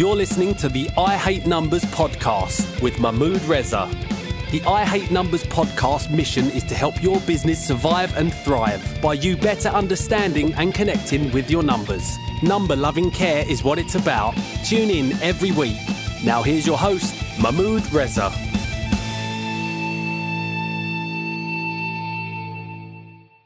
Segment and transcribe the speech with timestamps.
[0.00, 3.86] You're listening to the I Hate Numbers podcast with Mahmood Reza.
[4.50, 9.12] The I Hate Numbers podcast mission is to help your business survive and thrive by
[9.12, 12.16] you better understanding and connecting with your numbers.
[12.42, 14.32] Number loving care is what it's about.
[14.64, 15.76] Tune in every week.
[16.24, 18.30] Now, here's your host, Mahmood Reza.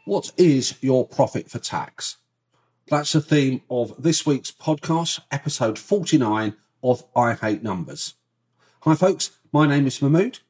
[0.04, 2.18] What is your profit for tax?
[2.88, 8.12] That's the theme of this week's podcast, episode 49 of I Hate Numbers.
[8.82, 9.30] Hi, folks.
[9.54, 10.40] My name is Mahmood.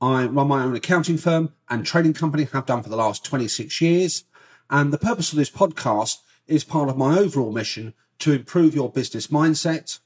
[0.00, 3.82] I run my own accounting firm and trading company, have done for the last 26
[3.82, 4.24] years.
[4.70, 8.90] And the purpose of this podcast is part of my overall mission to improve your
[8.90, 9.98] business mindset,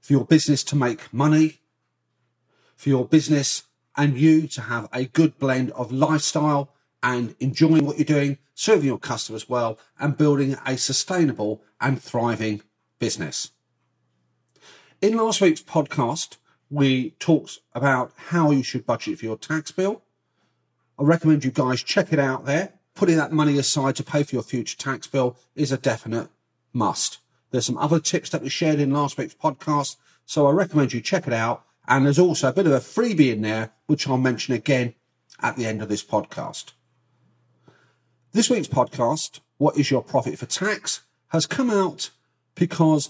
[0.00, 1.60] for your business to make money,
[2.74, 3.62] for your business
[3.96, 6.72] and you to have a good blend of lifestyle
[7.06, 12.60] and enjoying what you're doing, serving your customers well, and building a sustainable and thriving
[12.98, 13.52] business.
[15.00, 16.36] In last week's podcast,
[16.68, 20.02] we talked about how you should budget for your tax bill.
[20.98, 22.72] I recommend you guys check it out there.
[22.96, 26.28] Putting that money aside to pay for your future tax bill is a definite
[26.72, 27.18] must.
[27.52, 31.00] There's some other tips that we shared in last week's podcast, so I recommend you
[31.00, 31.62] check it out.
[31.86, 34.94] And there's also a bit of a freebie in there, which I'll mention again
[35.40, 36.72] at the end of this podcast.
[38.36, 42.10] This week's podcast, What is Your Profit for Tax, has come out
[42.54, 43.08] because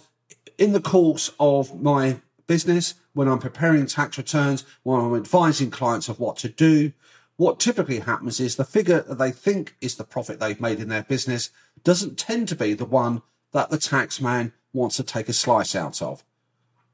[0.57, 6.09] in the course of my business, when I'm preparing tax returns, when I'm advising clients
[6.09, 6.93] of what to do,
[7.39, 10.91] what typically happens is the figure that they think is the profit they've made in
[10.91, 11.51] their business
[11.83, 15.75] doesn't tend to be the one that the tax man wants to take a slice
[15.75, 16.23] out of.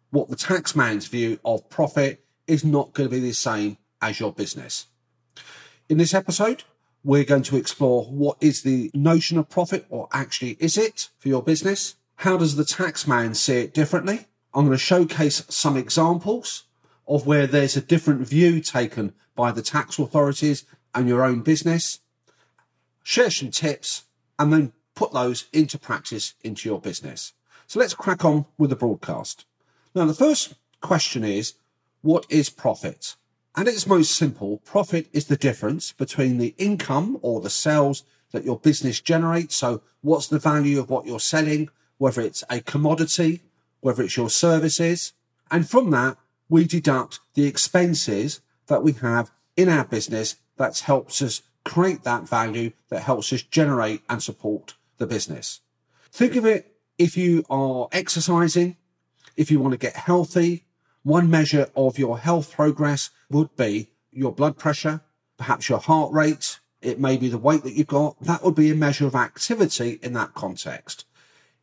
[0.08, 4.20] What the tax man's view of profit is not going to be the same as
[4.20, 4.86] your business.
[5.90, 6.64] In this episode,
[7.04, 11.28] we're going to explore what is the notion of profit or actually is it for
[11.28, 11.96] your business?
[12.16, 14.26] How does the tax man see it differently?
[14.54, 16.64] I'm going to showcase some examples
[17.08, 22.00] of where there's a different view taken by the tax authorities and your own business,
[23.02, 24.04] share some tips,
[24.38, 27.32] and then put those into practice into your business.
[27.66, 29.46] So let's crack on with the broadcast.
[29.94, 31.54] Now, the first question is
[32.02, 33.16] what is profit?
[33.54, 38.44] At its most simple, profit is the difference between the income or the sales that
[38.44, 39.54] your business generates.
[39.56, 41.68] So, what's the value of what you're selling,
[41.98, 43.42] whether it's a commodity,
[43.80, 45.12] whether it's your services.
[45.50, 46.16] And from that,
[46.48, 52.28] we deduct the expenses that we have in our business that helps us create that
[52.28, 55.60] value that helps us generate and support the business.
[56.10, 58.76] Think of it if you are exercising,
[59.36, 60.64] if you want to get healthy,
[61.02, 65.00] one measure of your health progress would be your blood pressure,
[65.36, 66.60] perhaps your heart rate.
[66.80, 68.20] It may be the weight that you've got.
[68.20, 71.06] That would be a measure of activity in that context.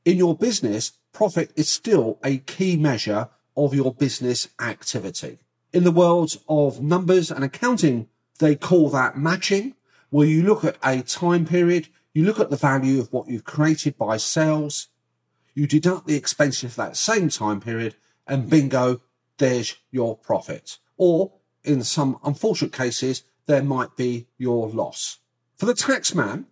[0.06, 5.40] In your business, profit is still a key measure of your business activity.
[5.74, 8.08] In the world of numbers and accounting,
[8.40, 9.76] they call that matching,
[10.10, 13.44] where you look at a time period, you look at the value of what you've
[13.44, 14.88] created by sales,
[15.54, 17.96] you deduct the expenses for that same time period,
[18.26, 19.02] and bingo,
[19.40, 20.78] there's your profit.
[20.98, 21.34] Or
[21.64, 25.18] in some unfortunate cases, there might be your loss.
[25.58, 26.46] For the taxman,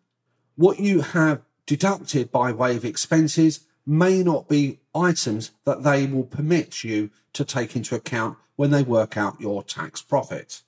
[0.56, 6.24] what you have deducted by way of expenses may not be items that they will
[6.24, 10.64] permit you to take into account when they work out your tax profit.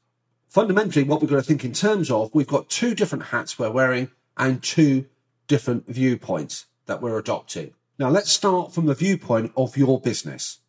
[0.47, 3.71] Fundamentally, what we've got to think in terms of, we've got two different hats we're
[3.71, 5.05] wearing and two
[5.47, 7.73] different viewpoints that we're adopting.
[7.97, 10.59] Now, let's start from the viewpoint of your business.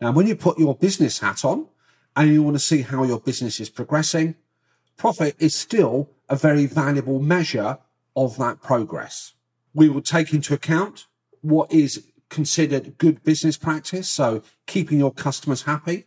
[0.00, 1.66] Now, when you put your business hat on
[2.16, 4.34] and you want to see how your business is progressing,
[4.96, 7.78] profit is still a very valuable measure
[8.16, 9.34] of that progress.
[9.74, 11.06] We will take into account
[11.42, 14.08] what is considered good business practice.
[14.08, 16.06] So keeping your customers happy,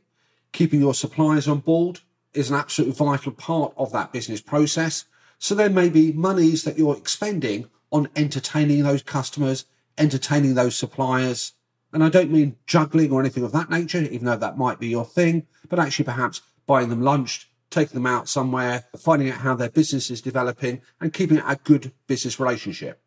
[0.52, 2.00] keeping your suppliers on board
[2.34, 5.06] is an absolutely vital part of that business process.
[5.38, 9.66] So there may be monies that you're expending on entertaining those customers,
[9.98, 11.54] entertaining those suppliers,
[11.94, 14.88] and I don't mean juggling or anything of that nature, even though that might be
[14.88, 19.56] your thing, but actually perhaps buying them lunch, taking them out somewhere, finding out how
[19.56, 23.00] their business is developing and keeping a good business relationship.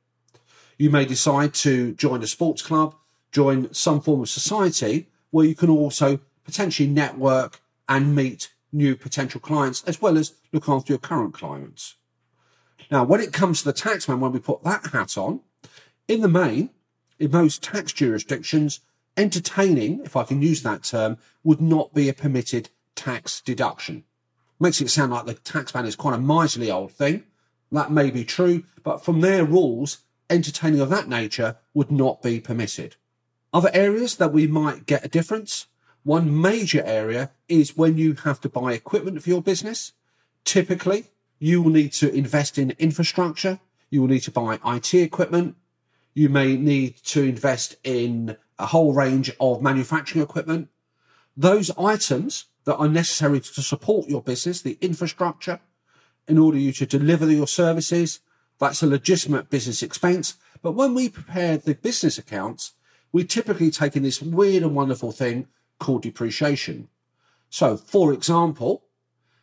[0.78, 2.94] You may decide to join a sports club,
[3.32, 9.40] join some form of society where you can also potentially network and meet new potential
[9.40, 11.96] clients as well as look after your current clients.
[12.90, 15.40] Now, when it comes to the taxman, when we put that hat on,
[16.06, 16.70] in the main,
[17.18, 18.80] in most tax jurisdictions,
[19.16, 24.04] entertaining, if I can use that term, would not be a permitted tax deduction.
[24.58, 27.24] Makes it sound like the taxman is quite a miserly old thing.
[27.72, 29.98] That may be true, but from their rules,
[30.30, 32.96] entertaining of that nature would not be permitted.
[33.52, 35.66] Other areas that we might get a difference.
[36.02, 39.92] One major area is when you have to buy equipment for your business.
[40.44, 41.06] Typically,
[41.38, 43.58] you will need to invest in infrastructure.
[43.90, 45.56] You will need to buy IT equipment.
[46.16, 50.70] You may need to invest in a whole range of manufacturing equipment.
[51.36, 55.60] Those items that are necessary to support your business, the infrastructure,
[56.26, 58.20] in order you to deliver your services,
[58.58, 60.38] that's a legitimate business expense.
[60.62, 62.72] But when we prepare the business accounts,
[63.12, 65.48] we typically take in this weird and wonderful thing
[65.78, 66.88] called depreciation.
[67.50, 68.84] So, for example,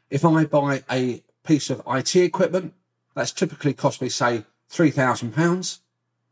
[0.09, 2.73] if I buy a piece of IT equipment
[3.13, 5.79] that's typically cost me, say, £3,000,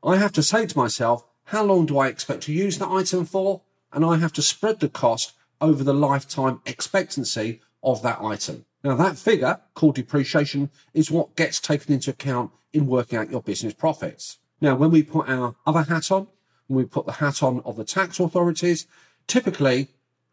[0.03, 3.25] I have to say to myself, how long do I expect to use that item
[3.25, 3.62] for?
[3.94, 8.65] And I have to spread the cost over the lifetime expectancy of that item.
[8.83, 13.42] Now, that figure called depreciation is what gets taken into account in working out your
[13.42, 14.39] business profits.
[14.59, 16.27] Now, when we put our other hat on,
[16.68, 18.88] when we put the hat on of the tax authorities,
[19.27, 19.89] typically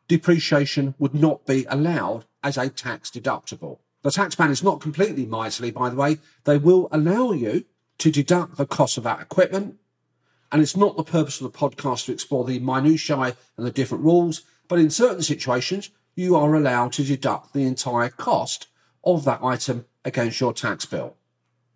[0.06, 3.81] depreciation would not be allowed as a tax deductible.
[4.03, 6.19] The tax man is not completely miserly, by the way.
[6.44, 7.65] They will allow you
[7.99, 9.77] to deduct the cost of that equipment.
[10.50, 14.05] And it's not the purpose of the podcast to explore the minutiae and the different
[14.05, 18.69] rules, but in certain situations, you are allowed to deduct the entire cost
[19.05, 21.17] of that item against your tax bill.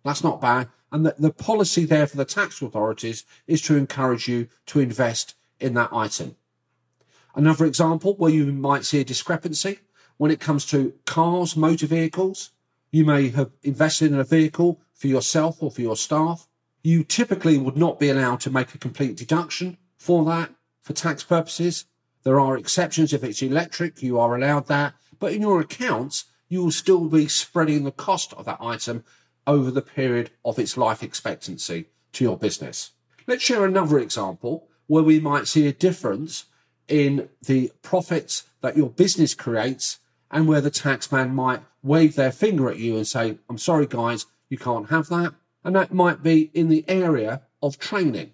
[0.03, 0.69] That's not bad.
[0.91, 5.35] And the, the policy there for the tax authorities is to encourage you to invest
[5.59, 6.35] in that item.
[7.35, 9.79] Another example where you might see a discrepancy
[10.17, 12.51] when it comes to cars, motor vehicles.
[12.91, 16.47] You may have invested in a vehicle for yourself or for your staff.
[16.81, 20.49] You typically would not be allowed to make a complete deduction for that
[20.81, 21.83] for tax purposes.
[22.23, 24.93] There are exceptions if it's electric, you are allowed that.
[25.19, 29.03] But in your accounts, you will still be spreading the cost of that item
[29.45, 32.91] over the period of its life expectancy to your business.
[33.27, 36.45] Let's share another example where we might see a difference
[36.87, 39.99] in the profits that your business creates
[40.31, 44.27] and where the taxman might wave their finger at you and say, I'm sorry, guys,
[44.53, 45.33] you can't have that.
[45.63, 48.33] And that might be in the area of training.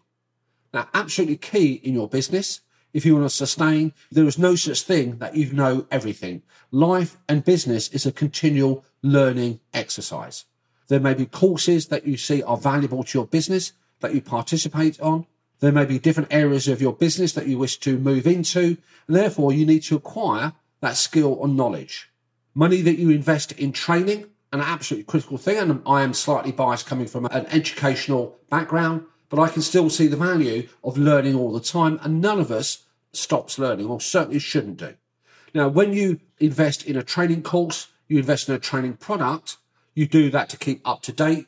[0.74, 2.60] Now, absolutely key in your business.
[2.92, 6.42] If you want to sustain, there is no such thing that you know everything.
[6.72, 10.44] Life and business is a continual learning exercise.
[10.90, 13.72] There may be courses that you see are valuable to your business
[14.02, 15.26] that you participate on.
[15.62, 18.76] There may be different areas of your business that you wish to move into.
[19.08, 20.52] And therefore, you need to acquire
[20.82, 22.10] that skill or knowledge.
[22.54, 25.58] Money that you invest in training, an absolutely critical thing.
[25.58, 30.08] And I am slightly biased coming from an educational background, but I can still see
[30.08, 32.00] the value of learning all the time.
[32.04, 34.96] And none of us stops learning, or certainly shouldn't do.
[35.54, 39.58] Now, when you invest in a training course, you invest in a training product,
[39.94, 41.48] you do that to keep up to date.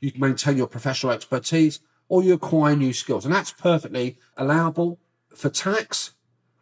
[0.00, 3.24] You maintain your professional expertise or you acquire new skills.
[3.24, 4.98] And that's perfectly allowable
[5.34, 6.12] for tax.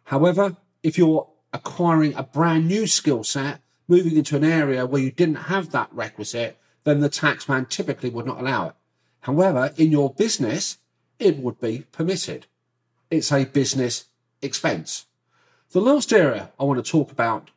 [0.05, 5.11] However, if you're acquiring a brand new skill set, moving into an area where you
[5.11, 8.75] didn't have that requisite, then the taxman typically would not allow it.
[9.21, 10.77] However, in your business,
[11.19, 12.45] it would be permitted.
[13.09, 14.05] It's a business
[14.41, 15.05] expense.
[15.71, 17.51] The last area I want to talk about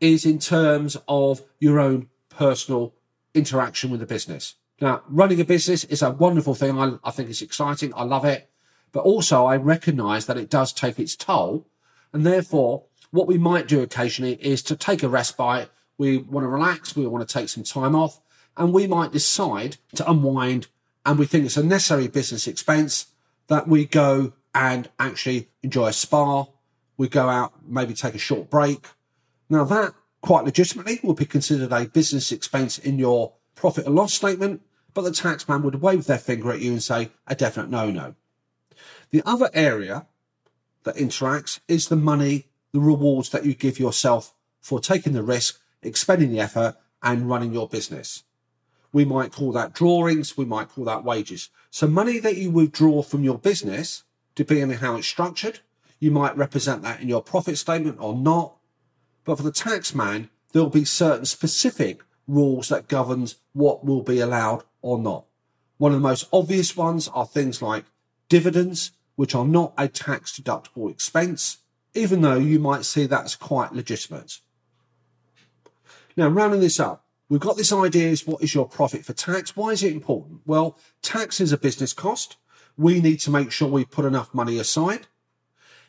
[0.00, 2.94] is in terms of your own personal
[3.34, 4.56] interaction with the business.
[4.80, 6.76] Now, running a business is a wonderful thing.
[6.76, 7.92] I, I think it's exciting.
[7.94, 8.50] I love it.
[8.90, 11.68] But also, I recognize that it does take its toll.
[12.12, 15.70] And therefore, what we might do occasionally is to take a respite.
[15.98, 16.96] We want to relax.
[16.96, 18.20] We want to take some time off.
[18.56, 20.66] And we might decide to unwind.
[21.06, 23.06] And we think it's a necessary business expense
[23.48, 26.46] that we go and actually enjoy a spa.
[26.96, 28.86] We go out, maybe take a short break.
[29.48, 34.14] Now, that quite legitimately would be considered a business expense in your profit and loss
[34.14, 34.62] statement,
[34.94, 38.14] but the taxman would wave their finger at you and say a definite no no.
[39.10, 40.06] The other area
[40.84, 45.60] that interacts is the money the rewards that you give yourself for taking the risk,
[45.82, 48.24] expending the effort, and running your business.
[48.92, 51.50] We might call that drawings, we might call that wages.
[51.70, 55.60] So, money that you withdraw from your business, depending on how it's structured,
[55.98, 58.56] you might represent that in your profit statement or not.
[59.24, 64.20] But for the tax man, there'll be certain specific rules that governs what will be
[64.20, 65.24] allowed or not.
[65.78, 67.84] One of the most obvious ones are things like
[68.28, 71.58] dividends, which are not a tax deductible expense,
[71.94, 74.38] even though you might see that's quite legitimate.
[76.16, 79.56] Now, rounding this up, we've got this idea is what is your profit for tax?
[79.56, 80.40] Why is it important?
[80.46, 82.36] Well, tax is a business cost.
[82.76, 85.06] We need to make sure we put enough money aside.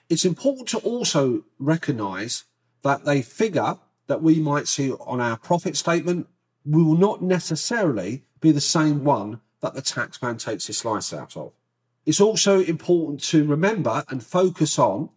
[0.10, 2.44] It's important to also recognize
[2.84, 6.28] that they figure that we might see on our profit statement
[6.66, 11.54] will not necessarily be the same one that the taxman takes his slice out of.
[12.06, 15.10] It's also important to remember and focus on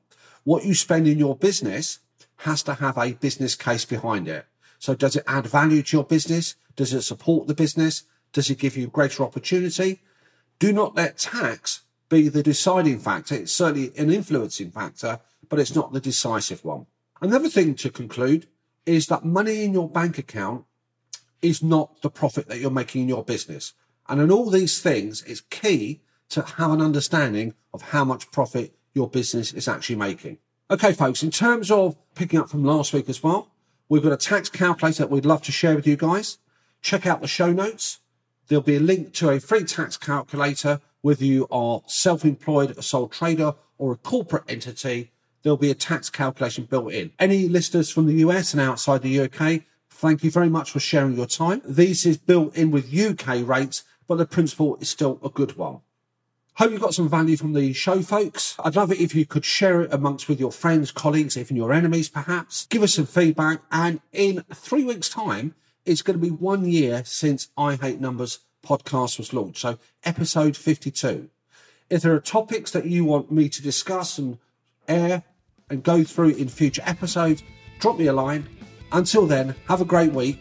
[0.46, 1.98] what you spend in your business
[2.36, 4.46] has to have a business case behind it.
[4.78, 6.54] So does it add value to your business?
[6.76, 8.04] Does it support the business?
[8.32, 10.02] Does it give you greater opportunity?
[10.60, 13.34] Do not let tax be the deciding factor.
[13.34, 16.86] It's certainly an influencing factor, but it's not the decisive one.
[17.20, 18.46] Another thing to conclude
[18.84, 20.64] is that money in your bank account
[21.42, 23.72] is not the profit that you're making in your business.
[24.08, 28.75] And in all these things, it's key to have an understanding of how much profit
[28.96, 30.38] your business is actually making.
[30.70, 33.50] Okay, folks, in terms of picking up from last week as well,
[33.88, 36.38] we've got a tax calculator that we'd love to share with you guys.
[36.80, 38.00] Check out the show notes.
[38.48, 43.08] There'll be a link to a free tax calculator, whether you are self-employed, a sole
[43.08, 45.12] trader, or a corporate entity.
[45.42, 47.12] There'll be a tax calculation built in.
[47.18, 51.16] Any listeners from the US and outside the UK, thank you very much for sharing
[51.16, 51.60] your time.
[51.64, 55.80] This is built in with UK rates, but the principle is still a good one.
[56.56, 58.56] Hope you got some value from the show, folks.
[58.64, 61.70] I'd love it if you could share it amongst with your friends, colleagues, even your
[61.70, 62.64] enemies, perhaps.
[62.70, 63.60] Give us some feedback.
[63.70, 68.38] And in three weeks' time, it's going to be one year since I Hate Numbers
[68.64, 69.60] podcast was launched.
[69.60, 71.28] So episode 52.
[71.90, 74.38] If there are topics that you want me to discuss and
[74.88, 75.24] air
[75.68, 77.42] and go through in future episodes,
[77.80, 78.48] drop me a line.
[78.92, 80.40] Until then, have a great week.